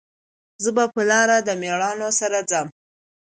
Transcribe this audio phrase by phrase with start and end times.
[0.63, 2.67] زه به په لار د میړانو سره ځم